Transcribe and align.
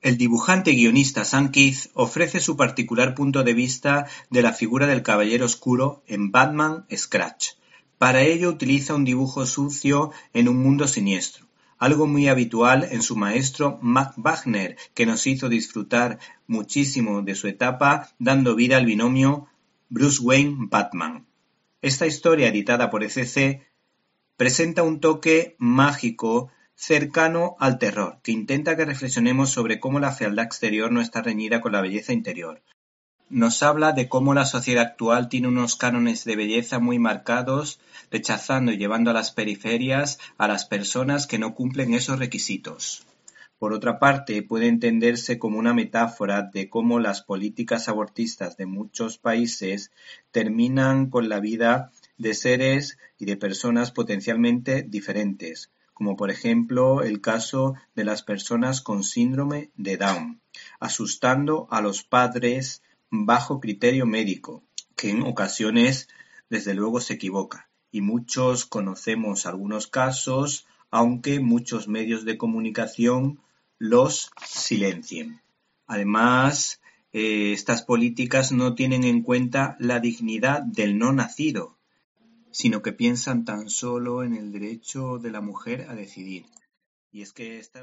El 0.00 0.16
dibujante 0.16 0.70
y 0.70 0.76
guionista 0.76 1.26
Sam 1.26 1.50
Keith 1.50 1.90
ofrece 1.92 2.40
su 2.40 2.56
particular 2.56 3.14
punto 3.14 3.42
de 3.42 3.52
vista 3.52 4.06
de 4.30 4.40
la 4.40 4.54
figura 4.54 4.86
del 4.86 5.02
Caballero 5.02 5.44
Oscuro 5.44 6.02
en 6.06 6.30
Batman 6.30 6.86
Scratch. 6.96 7.50
Para 7.98 8.22
ello 8.22 8.48
utiliza 8.48 8.94
un 8.94 9.04
dibujo 9.04 9.44
sucio 9.44 10.10
en 10.32 10.48
un 10.48 10.56
mundo 10.56 10.88
siniestro, 10.88 11.44
algo 11.76 12.06
muy 12.06 12.28
habitual 12.28 12.88
en 12.90 13.02
su 13.02 13.14
maestro 13.14 13.78
Mac 13.82 14.14
Wagner, 14.16 14.78
que 14.94 15.04
nos 15.04 15.26
hizo 15.26 15.50
disfrutar 15.50 16.18
muchísimo 16.46 17.20
de 17.20 17.34
su 17.34 17.46
etapa 17.48 18.08
dando 18.18 18.54
vida 18.54 18.78
al 18.78 18.86
binomio 18.86 19.48
Bruce 19.90 20.22
Wayne-Batman. 20.22 21.26
Esta 21.82 22.06
historia, 22.06 22.48
editada 22.48 22.88
por 22.88 23.04
ECC, 23.04 23.66
presenta 24.38 24.82
un 24.82 25.00
toque 25.00 25.56
mágico 25.58 26.50
cercano 26.80 27.56
al 27.60 27.78
terror, 27.78 28.20
que 28.22 28.32
intenta 28.32 28.74
que 28.74 28.86
reflexionemos 28.86 29.50
sobre 29.50 29.80
cómo 29.80 30.00
la 30.00 30.12
fealdad 30.12 30.46
exterior 30.46 30.90
no 30.90 31.02
está 31.02 31.20
reñida 31.20 31.60
con 31.60 31.72
la 31.72 31.82
belleza 31.82 32.14
interior. 32.14 32.62
Nos 33.28 33.62
habla 33.62 33.92
de 33.92 34.08
cómo 34.08 34.32
la 34.32 34.46
sociedad 34.46 34.86
actual 34.86 35.28
tiene 35.28 35.48
unos 35.48 35.76
cánones 35.76 36.24
de 36.24 36.36
belleza 36.36 36.78
muy 36.78 36.98
marcados, 36.98 37.80
rechazando 38.10 38.72
y 38.72 38.78
llevando 38.78 39.10
a 39.10 39.12
las 39.12 39.30
periferias 39.30 40.18
a 40.38 40.48
las 40.48 40.64
personas 40.64 41.26
que 41.26 41.38
no 41.38 41.54
cumplen 41.54 41.92
esos 41.92 42.18
requisitos. 42.18 43.06
Por 43.58 43.74
otra 43.74 43.98
parte, 43.98 44.42
puede 44.42 44.66
entenderse 44.66 45.38
como 45.38 45.58
una 45.58 45.74
metáfora 45.74 46.44
de 46.44 46.70
cómo 46.70 46.98
las 46.98 47.20
políticas 47.20 47.90
abortistas 47.90 48.56
de 48.56 48.64
muchos 48.64 49.18
países 49.18 49.92
terminan 50.30 51.10
con 51.10 51.28
la 51.28 51.40
vida 51.40 51.92
de 52.16 52.32
seres 52.32 52.96
y 53.18 53.26
de 53.26 53.36
personas 53.36 53.92
potencialmente 53.92 54.82
diferentes, 54.82 55.70
como 56.00 56.16
por 56.16 56.30
ejemplo 56.30 57.02
el 57.02 57.20
caso 57.20 57.74
de 57.94 58.04
las 58.04 58.22
personas 58.22 58.80
con 58.80 59.04
síndrome 59.04 59.70
de 59.76 59.98
Down, 59.98 60.40
asustando 60.78 61.68
a 61.70 61.82
los 61.82 62.04
padres 62.04 62.82
bajo 63.10 63.60
criterio 63.60 64.06
médico, 64.06 64.64
que 64.96 65.10
en 65.10 65.20
ocasiones 65.20 66.08
desde 66.48 66.72
luego 66.72 67.02
se 67.02 67.12
equivoca. 67.12 67.68
Y 67.92 68.00
muchos 68.00 68.64
conocemos 68.64 69.44
algunos 69.44 69.88
casos, 69.88 70.66
aunque 70.90 71.38
muchos 71.38 71.86
medios 71.86 72.24
de 72.24 72.38
comunicación 72.38 73.38
los 73.78 74.30
silencien. 74.42 75.42
Además, 75.86 76.80
eh, 77.12 77.52
estas 77.52 77.82
políticas 77.82 78.52
no 78.52 78.74
tienen 78.74 79.04
en 79.04 79.20
cuenta 79.22 79.76
la 79.78 80.00
dignidad 80.00 80.62
del 80.62 80.96
no 80.96 81.12
nacido, 81.12 81.76
sino 82.52 82.82
que 82.82 82.92
piensan 82.92 83.44
tan 83.44 83.68
solo 83.70 84.22
en 84.22 84.34
el 84.34 84.52
derecho 84.52 85.18
de 85.18 85.30
la 85.30 85.40
mujer 85.40 85.86
a 85.88 85.94
decidir. 85.94 86.44
Y 87.12 87.22
es 87.22 87.32
que 87.32 87.58
esta... 87.58 87.82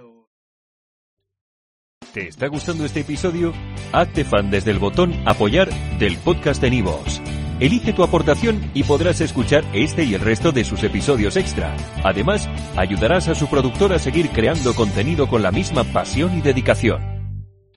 ¿Te 2.13 2.27
está 2.27 2.47
gustando 2.47 2.85
este 2.85 3.01
episodio? 3.01 3.53
Hazte 3.91 4.23
fan 4.23 4.49
desde 4.49 4.71
el 4.71 4.79
botón 4.79 5.13
apoyar 5.27 5.69
del 5.99 6.17
podcast 6.17 6.61
de 6.61 6.71
Nivos. 6.71 7.21
Elige 7.59 7.91
tu 7.91 8.03
aportación 8.03 8.71
y 8.73 8.83
podrás 8.83 9.19
escuchar 9.19 9.63
este 9.73 10.03
y 10.03 10.13
el 10.13 10.21
resto 10.21 10.51
de 10.51 10.63
sus 10.63 10.83
episodios 10.83 11.37
extra. 11.37 11.75
Además, 12.03 12.47
ayudarás 12.75 13.27
a 13.27 13.35
su 13.35 13.47
productor 13.47 13.93
a 13.93 13.99
seguir 13.99 14.29
creando 14.29 14.75
contenido 14.75 15.27
con 15.27 15.41
la 15.41 15.51
misma 15.51 15.83
pasión 15.83 16.37
y 16.37 16.41
dedicación. 16.41 17.16